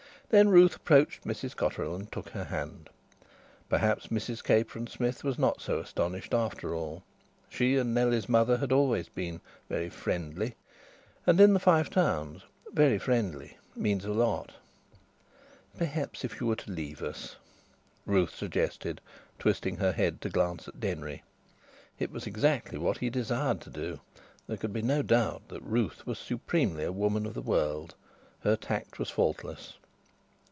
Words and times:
Then 0.31 0.47
Ruth 0.47 0.77
approached 0.77 1.25
Mrs 1.25 1.57
Cotterill 1.57 1.93
and 1.93 2.09
took 2.09 2.29
her 2.29 2.45
hand. 2.45 2.89
Perhaps 3.67 4.07
Mrs 4.07 4.41
Capron 4.41 4.87
Smith 4.87 5.25
was 5.25 5.37
not 5.37 5.59
so 5.59 5.79
astonished 5.79 6.33
after 6.33 6.73
all. 6.73 7.03
She 7.49 7.75
and 7.75 7.93
Nellie's 7.93 8.29
mother 8.29 8.55
had 8.59 8.71
always 8.71 9.09
been 9.09 9.41
"very 9.67 9.89
friendly." 9.89 10.55
And 11.27 11.37
in 11.41 11.51
the 11.53 11.59
Five 11.59 11.89
Towns 11.89 12.43
"very 12.71 12.97
friendly" 12.97 13.57
means 13.75 14.05
a 14.05 14.13
lot. 14.13 14.53
"Perhaps 15.77 16.23
if 16.23 16.39
you 16.39 16.47
were 16.47 16.55
to 16.55 16.71
leave 16.71 17.01
us," 17.03 17.35
Ruth 18.05 18.33
suggested, 18.33 19.01
twisting 19.37 19.75
her 19.79 19.91
head 19.91 20.21
to 20.21 20.29
glance 20.29 20.65
at 20.65 20.79
Denry. 20.79 21.23
It 21.99 22.09
was 22.09 22.25
exactly 22.25 22.77
what 22.77 22.99
he 22.99 23.09
desired 23.09 23.59
to 23.63 23.69
do. 23.69 23.99
There 24.47 24.55
could 24.55 24.71
be 24.71 24.81
no 24.81 25.01
doubt 25.01 25.49
that 25.49 25.61
Ruth 25.61 26.07
was 26.07 26.19
supremely 26.19 26.85
a 26.85 26.91
woman 26.93 27.25
of 27.25 27.33
the 27.33 27.41
world. 27.41 27.95
Her 28.45 28.55
tact 28.55 28.97
was 28.97 29.09
faultless. 29.09 29.73